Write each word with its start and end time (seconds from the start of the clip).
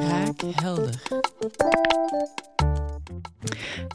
Kraakhelder. 0.00 1.02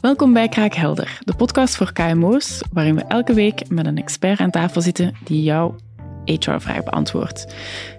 Welkom 0.00 0.32
bij 0.32 0.48
Kraakhelder, 0.48 1.18
de 1.24 1.34
podcast 1.36 1.76
voor 1.76 1.92
KMO's, 1.92 2.62
waarin 2.72 2.94
we 2.94 3.04
elke 3.04 3.34
week 3.34 3.68
met 3.68 3.86
een 3.86 3.98
expert 3.98 4.38
aan 4.38 4.50
tafel 4.50 4.80
zitten 4.80 5.14
die 5.24 5.42
jouw 5.42 5.76
HR-vraag 6.24 6.82
beantwoordt. 6.82 7.54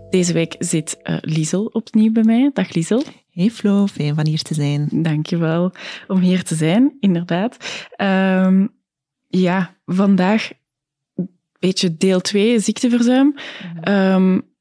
Deze 0.09 0.33
week 0.33 0.55
zit 0.59 0.99
uh, 1.03 1.17
Liesel 1.21 1.65
opnieuw 1.65 2.11
bij 2.11 2.23
mij. 2.23 2.49
Dag 2.53 2.73
Liesel. 2.73 3.03
Hey 3.31 3.49
Flo, 3.49 3.87
fijn 3.87 4.15
van 4.15 4.27
hier 4.27 4.41
te 4.41 4.53
zijn. 4.53 4.89
Dankjewel 4.91 5.71
om 6.07 6.19
hier 6.19 6.43
te 6.43 6.55
zijn, 6.55 6.97
inderdaad. 6.99 7.57
Um, 7.97 8.73
ja, 9.27 9.75
vandaag 9.85 10.51
beetje 11.59 11.97
deel 11.97 12.21
2, 12.21 12.59
ziekteverzuim. 12.59 13.35
Um, 13.89 14.52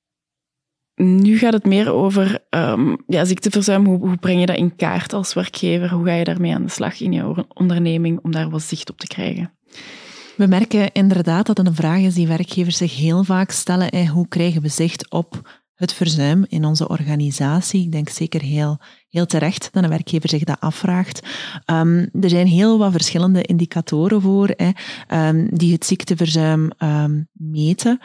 nu 0.95 1.39
gaat 1.39 1.53
het 1.53 1.65
meer 1.65 1.93
over 1.93 2.45
um, 2.51 2.97
ja, 3.07 3.25
ziekteverzuim. 3.25 3.87
Hoe, 3.87 3.99
hoe, 3.99 4.17
breng 4.17 4.41
je 4.41 4.47
dat 4.47 4.57
in 4.57 4.77
kaart 4.77 5.13
als 5.13 5.35
werkgever? 5.35 5.91
Hoe 5.91 6.07
ga 6.07 6.13
je 6.13 6.25
daarmee 6.25 6.55
aan 6.55 6.63
de 6.63 6.71
slag 6.71 7.01
in 7.01 7.13
jouw 7.13 7.47
onderneming 7.49 8.19
om 8.23 8.31
daar 8.31 8.51
wat 8.51 8.63
zicht 8.63 8.91
op 8.91 8.99
te 8.99 9.07
krijgen? 9.07 9.53
We 10.37 10.47
merken 10.47 10.93
inderdaad 10.93 11.47
dat 11.47 11.57
het 11.57 11.67
een 11.67 11.75
vraag 11.75 11.99
is 11.99 12.15
die 12.15 12.27
werkgevers 12.27 12.77
zich 12.77 12.97
heel 12.97 13.25
vaak 13.25 13.51
stellen. 13.51 13.91
En 13.91 14.07
hoe 14.07 14.29
krijgen 14.29 14.63
we 14.63 14.69
zicht 14.69 15.11
op 15.11 15.61
het 15.75 15.93
verzuim 15.93 16.45
in 16.49 16.65
onze 16.65 16.89
organisatie? 16.89 17.85
Ik 17.85 17.93
denk 17.93 18.09
zeker 18.09 18.43
heel, 18.43 18.81
heel 19.09 19.27
terecht 19.27 19.69
dat 19.73 19.83
een 19.83 19.89
werkgever 19.89 20.29
zich 20.29 20.45
dat 20.45 20.61
afvraagt. 20.61 21.23
Um, 21.67 21.99
er 22.21 22.31
zijn 22.31 22.47
heel 22.47 22.79
wat 22.79 22.93
verschillende 22.93 23.43
indicatoren 23.43 24.21
voor 24.21 24.55
hè, 24.57 24.71
um, 25.29 25.49
die 25.51 25.73
het 25.73 25.85
ziekteverzuim 25.85 26.71
meten. 27.33 28.01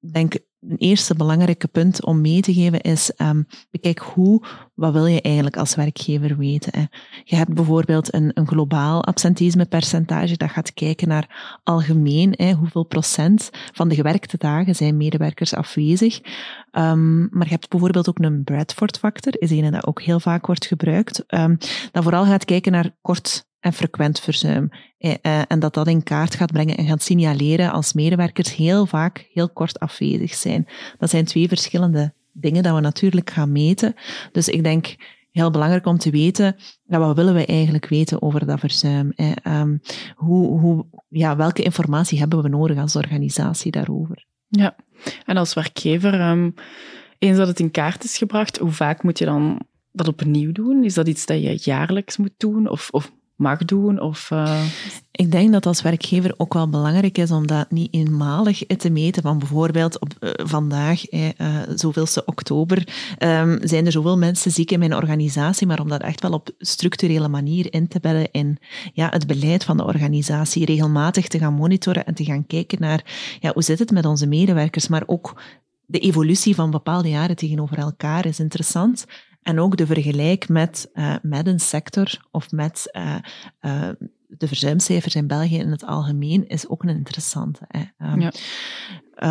Ik 0.00 0.12
denk 0.12 0.34
een 0.70 0.76
eerste 0.76 1.14
belangrijke 1.14 1.68
punt 1.68 2.04
om 2.04 2.20
mee 2.20 2.40
te 2.40 2.52
geven 2.52 2.80
is, 2.80 3.12
um, 3.16 3.46
bekijk 3.70 3.98
hoe, 3.98 4.44
wat 4.74 4.92
wil 4.92 5.06
je 5.06 5.22
eigenlijk 5.22 5.56
als 5.56 5.74
werkgever 5.74 6.36
weten? 6.36 6.72
Hè? 6.78 6.84
Je 7.24 7.36
hebt 7.36 7.54
bijvoorbeeld 7.54 8.14
een, 8.14 8.30
een 8.34 8.46
globaal 8.46 9.04
absenteïsmepercentage 9.04 10.36
dat 10.36 10.50
gaat 10.50 10.72
kijken 10.72 11.08
naar 11.08 11.58
algemeen, 11.64 12.34
hè, 12.36 12.52
hoeveel 12.52 12.84
procent 12.84 13.50
van 13.52 13.88
de 13.88 13.94
gewerkte 13.94 14.36
dagen 14.38 14.74
zijn 14.74 14.96
medewerkers 14.96 15.54
afwezig. 15.54 16.20
Um, 16.72 17.28
maar 17.30 17.44
je 17.44 17.52
hebt 17.52 17.68
bijvoorbeeld 17.68 18.08
ook 18.08 18.18
een 18.18 18.44
Bradford-factor, 18.44 19.40
is 19.40 19.50
een 19.50 19.70
dat 19.70 19.86
ook 19.86 20.02
heel 20.02 20.20
vaak 20.20 20.46
wordt 20.46 20.66
gebruikt, 20.66 21.24
um, 21.34 21.58
dat 21.92 22.02
vooral 22.02 22.24
gaat 22.24 22.44
kijken 22.44 22.72
naar 22.72 22.96
kort 23.00 23.48
en 23.60 23.72
frequent 23.72 24.20
verzuim. 24.20 24.68
Eh, 24.98 25.14
eh, 25.22 25.42
en 25.48 25.58
dat 25.58 25.74
dat 25.74 25.88
in 25.88 26.02
kaart 26.02 26.34
gaat 26.34 26.52
brengen 26.52 26.76
en 26.76 26.86
gaat 26.86 27.02
signaleren 27.02 27.72
als 27.72 27.92
medewerkers 27.92 28.56
heel 28.56 28.86
vaak 28.86 29.28
heel 29.32 29.50
kort 29.50 29.78
afwezig 29.78 30.34
zijn. 30.34 30.68
Dat 30.98 31.10
zijn 31.10 31.24
twee 31.24 31.48
verschillende 31.48 32.12
dingen 32.32 32.62
dat 32.62 32.74
we 32.74 32.80
natuurlijk 32.80 33.30
gaan 33.30 33.52
meten. 33.52 33.94
Dus 34.32 34.48
ik 34.48 34.64
denk 34.64 34.96
heel 35.30 35.50
belangrijk 35.50 35.86
om 35.86 35.98
te 35.98 36.10
weten, 36.10 36.56
wat 36.84 37.16
willen 37.16 37.34
we 37.34 37.46
eigenlijk 37.46 37.88
weten 37.88 38.22
over 38.22 38.46
dat 38.46 38.60
verzuim? 38.60 39.12
Um, 39.46 39.80
hoe, 40.14 40.58
hoe, 40.58 40.86
ja, 41.08 41.36
welke 41.36 41.62
informatie 41.62 42.18
hebben 42.18 42.42
we 42.42 42.48
nodig 42.48 42.78
als 42.78 42.96
organisatie 42.96 43.70
daarover? 43.70 44.24
Ja, 44.48 44.76
en 45.26 45.36
als 45.36 45.54
werkgever, 45.54 46.20
um, 46.30 46.54
eens 47.18 47.36
dat 47.36 47.48
het 47.48 47.60
in 47.60 47.70
kaart 47.70 48.04
is 48.04 48.18
gebracht, 48.18 48.58
hoe 48.58 48.70
vaak 48.70 49.02
moet 49.02 49.18
je 49.18 49.24
dan 49.24 49.60
dat 49.92 50.08
opnieuw 50.08 50.52
doen? 50.52 50.84
Is 50.84 50.94
dat 50.94 51.08
iets 51.08 51.26
dat 51.26 51.42
je 51.42 51.58
jaarlijks 51.60 52.16
moet 52.16 52.34
doen? 52.36 52.68
Of, 52.68 52.88
of 52.90 53.12
mag 53.40 53.64
doen? 53.64 54.00
Of, 54.00 54.30
uh... 54.30 54.62
Ik 55.10 55.32
denk 55.32 55.52
dat 55.52 55.66
als 55.66 55.82
werkgever 55.82 56.34
ook 56.36 56.54
wel 56.54 56.68
belangrijk 56.68 57.18
is 57.18 57.30
om 57.30 57.46
dat 57.46 57.70
niet 57.70 57.94
eenmalig 57.94 58.66
te 58.66 58.90
meten. 58.90 59.22
Van 59.22 59.38
bijvoorbeeld 59.38 60.00
op 60.00 60.12
uh, 60.20 60.30
vandaag, 60.36 61.04
eh, 61.04 61.28
zoveelste 61.74 62.24
oktober, 62.24 62.78
um, 63.18 63.58
zijn 63.62 63.86
er 63.86 63.92
zoveel 63.92 64.18
mensen 64.18 64.50
ziek 64.50 64.70
in 64.70 64.78
mijn 64.78 64.94
organisatie, 64.94 65.66
maar 65.66 65.80
om 65.80 65.88
dat 65.88 66.02
echt 66.02 66.22
wel 66.22 66.32
op 66.32 66.50
structurele 66.58 67.28
manier 67.28 67.72
in 67.72 67.88
te 67.88 68.00
bedden 68.00 68.30
in 68.30 68.58
ja, 68.92 69.08
het 69.08 69.26
beleid 69.26 69.64
van 69.64 69.76
de 69.76 69.84
organisatie, 69.84 70.64
regelmatig 70.64 71.28
te 71.28 71.38
gaan 71.38 71.54
monitoren 71.54 72.06
en 72.06 72.14
te 72.14 72.24
gaan 72.24 72.46
kijken 72.46 72.80
naar 72.80 73.04
ja, 73.40 73.52
hoe 73.52 73.62
zit 73.62 73.78
het 73.78 73.90
met 73.90 74.04
onze 74.04 74.26
medewerkers, 74.26 74.88
maar 74.88 75.02
ook 75.06 75.34
de 75.86 75.98
evolutie 75.98 76.54
van 76.54 76.70
bepaalde 76.70 77.08
jaren 77.08 77.36
tegenover 77.36 77.78
elkaar 77.78 78.26
is 78.26 78.40
interessant. 78.40 79.06
En 79.42 79.60
ook 79.60 79.76
de 79.76 79.86
vergelijk 79.86 80.48
met, 80.48 80.90
uh, 80.94 81.14
met 81.22 81.46
een 81.46 81.60
sector 81.60 82.24
of 82.30 82.50
met 82.50 82.90
uh, 82.96 83.16
uh, 83.60 83.88
de 84.26 84.48
verzuimcijfers 84.48 85.14
in 85.14 85.26
België 85.26 85.58
in 85.58 85.70
het 85.70 85.84
algemeen 85.84 86.48
is 86.48 86.68
ook 86.68 86.82
een 86.82 86.88
interessante. 86.88 87.64
Hè. 87.68 88.08
Um, 88.12 88.20
ja. 88.20 88.32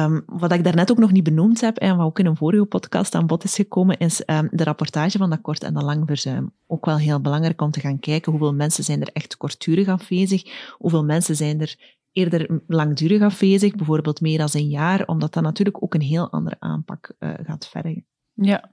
um, 0.05 0.23
wat 0.25 0.51
ik 0.51 0.63
daarnet 0.63 0.91
ook 0.91 0.97
nog 0.97 1.11
niet 1.11 1.23
benoemd 1.23 1.61
heb 1.61 1.77
en 1.77 1.97
wat 1.97 2.05
ook 2.05 2.19
in 2.19 2.25
een 2.25 2.35
vorige 2.35 2.65
podcast 2.65 3.15
aan 3.15 3.27
bod 3.27 3.43
is 3.43 3.55
gekomen, 3.55 3.97
is 3.97 4.23
um, 4.25 4.49
de 4.51 4.63
rapportage 4.63 5.17
van 5.17 5.29
dat 5.29 5.41
kort 5.41 5.63
en 5.63 5.73
dat 5.73 5.83
lang 5.83 6.03
verzuim. 6.05 6.51
Ook 6.67 6.85
wel 6.85 6.97
heel 6.97 7.21
belangrijk 7.21 7.61
om 7.61 7.71
te 7.71 7.79
gaan 7.79 7.99
kijken 7.99 8.31
hoeveel 8.31 8.53
mensen 8.53 8.83
zijn 8.83 9.01
er 9.01 9.09
echt 9.13 9.37
kortdurig 9.37 9.87
afwezig, 9.87 10.73
hoeveel 10.77 11.03
mensen 11.05 11.35
zijn 11.35 11.61
er 11.61 11.97
eerder 12.11 12.61
langdurig 12.67 13.21
afwezig, 13.21 13.75
bijvoorbeeld 13.75 14.21
meer 14.21 14.37
dan 14.37 14.49
een 14.51 14.69
jaar, 14.69 15.05
omdat 15.05 15.33
dat 15.33 15.43
natuurlijk 15.43 15.83
ook 15.83 15.93
een 15.93 16.01
heel 16.01 16.31
andere 16.31 16.55
aanpak 16.59 17.15
uh, 17.19 17.33
gaat 17.43 17.67
vergen. 17.67 18.05
Ja. 18.33 18.69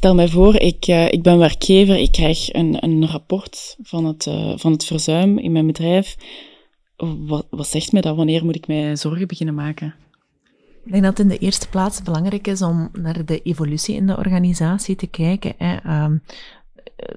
Stel 0.00 0.14
mij 0.14 0.28
voor, 0.28 0.56
ik, 0.56 0.86
uh, 0.86 1.12
ik 1.12 1.22
ben 1.22 1.38
werkgever, 1.38 1.96
ik 1.96 2.12
krijg 2.12 2.52
een, 2.52 2.84
een 2.84 3.06
rapport 3.06 3.76
van 3.82 4.04
het, 4.04 4.26
uh, 4.26 4.52
van 4.56 4.72
het 4.72 4.84
verzuim 4.84 5.38
in 5.38 5.52
mijn 5.52 5.66
bedrijf. 5.66 6.16
Wat, 6.96 7.46
wat 7.50 7.66
zegt 7.66 7.92
mij 7.92 8.00
dat? 8.00 8.16
Wanneer 8.16 8.44
moet 8.44 8.56
ik 8.56 8.66
mij 8.66 8.96
zorgen 8.96 9.26
beginnen 9.26 9.54
maken? 9.54 9.94
Ik 10.84 10.92
denk 10.92 11.04
dat 11.04 11.18
het 11.18 11.26
in 11.26 11.32
de 11.32 11.38
eerste 11.38 11.68
plaats 11.68 12.02
belangrijk 12.02 12.46
is 12.46 12.62
om 12.62 12.88
naar 12.92 13.24
de 13.24 13.42
evolutie 13.42 13.94
in 13.94 14.06
de 14.06 14.16
organisatie 14.16 14.96
te 14.96 15.06
kijken. 15.06 15.54
Hè. 15.56 16.04
Um, 16.04 16.22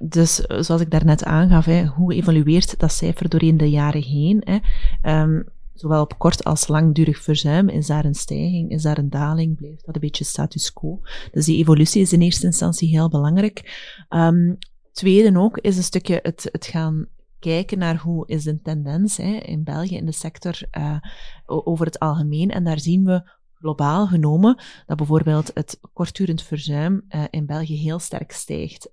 dus 0.02 0.36
zoals 0.36 0.82
ik 0.82 0.92
daarnet 0.92 1.24
aangaf, 1.24 1.66
hè, 1.66 1.86
hoe 1.86 2.14
evolueert 2.14 2.80
dat 2.80 2.92
cijfer 2.92 3.30
doorheen 3.30 3.58
de 3.58 3.70
jaren 3.70 4.04
heen? 4.04 4.44
Hè? 4.44 5.22
Um, 5.22 5.48
zowel 5.74 6.02
op 6.02 6.20
kort 6.20 6.44
als 6.44 6.68
langdurig 6.68 7.22
verzuim, 7.22 7.70
is 7.70 7.88
daar 7.88 8.06
een 8.06 8.14
stijging, 8.14 8.72
is 8.72 8.82
daar 8.82 8.98
een 8.98 9.10
daling, 9.10 9.56
blijft 9.56 9.86
dat 9.86 9.96
een 9.96 10.02
beetje 10.02 10.24
status 10.24 10.74
quo. 10.74 11.02
Dus 11.32 11.46
die 11.46 11.58
evolutie 11.58 12.02
is 12.02 12.14
in 12.14 12.22
eerste 12.22 12.46
instantie 12.46 12.90
heel 12.90 13.10
belangrijk. 13.10 13.82
Um, 14.10 14.58
tweede 14.92 15.40
ook 15.40 15.58
is 15.58 15.78
een 15.78 15.84
stukje 15.84 16.20
het, 16.22 16.50
het 16.52 16.66
gaan 16.66 17.08
kijken 17.40 17.78
naar 17.78 17.98
hoe 17.98 18.28
is 18.28 18.44
de 18.44 18.62
tendens 18.62 19.18
hè, 19.18 19.34
in 19.34 19.64
België 19.64 19.96
in 19.96 20.06
de 20.06 20.12
sector 20.12 20.62
uh, 20.78 20.98
over 21.46 21.86
het 21.86 22.00
algemeen. 22.00 22.50
En 22.50 22.64
daar 22.64 22.80
zien 22.80 23.04
we 23.04 23.32
globaal 23.54 24.08
genomen 24.08 24.62
dat 24.86 24.98
bijvoorbeeld 24.98 25.52
het 25.54 25.80
kortdurend 25.94 26.42
verzuim 26.42 27.06
uh, 27.10 27.24
in 27.30 27.46
België 27.46 27.78
heel 27.78 28.00
sterk 28.00 28.32
stijgt. 28.32 28.92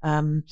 Um, 0.00 0.44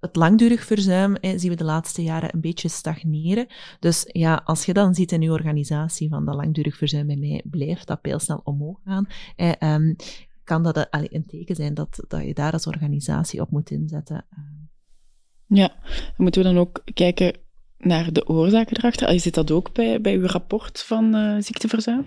het 0.00 0.16
langdurig 0.16 0.64
verzuim 0.64 1.14
eh, 1.14 1.32
zien 1.36 1.50
we 1.50 1.56
de 1.56 1.64
laatste 1.64 2.02
jaren 2.02 2.34
een 2.34 2.40
beetje 2.40 2.68
stagneren. 2.68 3.46
Dus 3.78 4.04
ja, 4.06 4.42
als 4.44 4.64
je 4.64 4.72
dan 4.72 4.94
ziet 4.94 5.12
in 5.12 5.22
je 5.22 5.30
organisatie 5.30 6.08
van 6.08 6.24
dat 6.24 6.34
langdurig 6.34 6.76
verzuim 6.76 7.06
bij 7.06 7.16
mij 7.16 7.42
blijft 7.44 7.86
dat 7.86 7.98
heel 8.02 8.18
snel 8.18 8.40
omhoog 8.44 8.80
gaan, 8.84 9.06
eh, 9.36 9.74
um, 9.74 9.96
kan 10.44 10.62
dat 10.62 10.88
een 10.90 11.26
teken 11.26 11.56
zijn 11.56 11.74
dat, 11.74 12.04
dat 12.08 12.24
je 12.24 12.34
daar 12.34 12.52
als 12.52 12.66
organisatie 12.66 13.40
op 13.40 13.50
moet 13.50 13.70
inzetten. 13.70 14.26
Ja, 15.46 15.72
moeten 16.16 16.42
we 16.42 16.48
dan 16.48 16.58
ook 16.58 16.82
kijken 16.94 17.36
naar 17.78 18.12
de 18.12 18.28
oorzaken 18.28 18.76
erachter? 18.76 19.20
Zit 19.20 19.34
dat 19.34 19.50
ook 19.50 19.72
bij, 19.72 20.00
bij 20.00 20.14
uw 20.14 20.26
rapport 20.26 20.82
van 20.82 21.14
uh, 21.14 21.40
ziekteverzuim? 21.40 22.06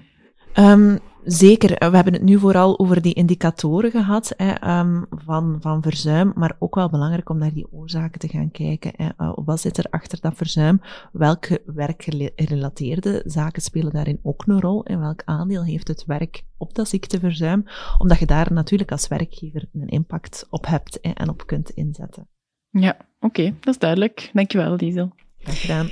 Um, 0.60 1.00
zeker. 1.24 1.90
We 1.90 1.96
hebben 1.96 2.14
het 2.14 2.22
nu 2.22 2.40
vooral 2.40 2.80
over 2.80 3.02
die 3.02 3.14
indicatoren 3.14 3.92
gehad 3.92 4.34
hè, 4.38 4.80
um, 4.80 5.06
van, 5.10 5.58
van 5.60 5.82
verzuim, 5.82 6.32
maar 6.36 6.56
ook 6.60 6.76
wel 6.76 6.90
belangrijk 6.90 7.30
om 7.30 7.38
naar 7.38 7.54
die 7.54 7.72
oorzaken 7.72 8.20
te 8.20 8.28
gaan 8.28 8.52
kijken. 8.52 8.92
Hè. 8.96 9.10
Uh, 9.18 9.32
wat 9.36 9.60
zit 9.60 9.78
er 9.78 9.86
achter 9.90 10.22
dat 10.22 10.34
verzuim? 10.36 10.82
Welke 11.12 11.62
werkgerelateerde 11.66 13.22
zaken 13.26 13.62
spelen 13.62 13.94
daarin 13.94 14.20
ook 14.24 14.44
een 14.48 14.62
rol? 14.62 14.86
En 14.86 15.00
welk 15.00 15.22
aandeel 15.26 15.64
heeft 15.64 15.88
het 15.88 16.06
werk 16.06 16.44
op 16.58 16.76
dat 16.76 16.88
ziekteverzuim? 16.88 17.66
Omdat 17.98 18.20
je 18.20 18.26
daar 18.26 18.54
natuurlijk 18.54 18.92
als 18.92 19.08
werkgever 19.08 19.70
een 19.74 19.88
impact 19.88 20.48
op 20.50 20.66
hebt 20.66 20.98
hè, 21.02 21.12
en 21.12 21.30
op 21.30 21.46
kunt 21.46 21.70
inzetten. 21.70 22.28
Ja, 22.70 22.98
oké, 23.20 23.26
okay, 23.26 23.56
dat 23.60 23.74
is 23.74 23.80
duidelijk. 23.80 24.30
Dankjewel, 24.34 24.78
Diesel. 24.78 25.12
Graag 25.38 25.62
gedaan. 25.62 25.90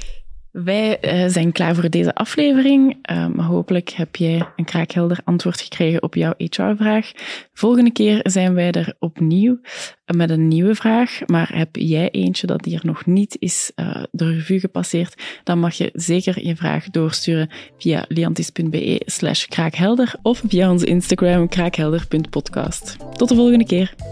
Wij 0.52 0.98
uh, 1.02 1.30
zijn 1.30 1.52
klaar 1.52 1.76
voor 1.76 1.90
deze 1.90 2.16
aflevering. 2.16 2.98
Um, 3.12 3.40
hopelijk 3.40 3.90
heb 3.90 4.16
jij 4.16 4.48
een 4.56 4.66
kraakhelder 4.66 5.20
antwoord 5.24 5.62
gekregen 5.62 6.04
op 6.04 6.16
jouw 6.16 6.34
HR-vraag. 6.38 7.12
Volgende 7.54 7.92
keer 7.92 8.20
zijn 8.24 8.54
wij 8.54 8.72
er 8.72 8.94
opnieuw 9.00 9.60
met 10.16 10.30
een 10.30 10.48
nieuwe 10.48 10.76
vraag. 10.76 11.20
Maar 11.26 11.52
heb 11.54 11.76
jij 11.76 12.10
eentje 12.10 12.48
dat 12.48 12.66
hier 12.66 12.80
nog 12.84 13.06
niet 13.06 13.36
is 13.40 13.72
uh, 13.76 14.04
de 14.12 14.32
revue 14.32 14.60
gepasseerd, 14.60 15.22
dan 15.44 15.60
mag 15.60 15.74
je 15.74 15.90
zeker 15.94 16.46
je 16.46 16.56
vraag 16.56 16.90
doorsturen 16.90 17.50
via 17.78 18.06
liantis.be 18.08 19.02
slash 19.06 19.46
kraakhelder 19.46 20.14
of 20.22 20.44
via 20.48 20.72
onze 20.72 20.86
Instagram 20.86 21.48
kraakhelder.podcast. 21.48 22.98
Tot 23.18 23.30
de 23.30 23.36
volgende 23.36 23.66
keer. 23.66 24.11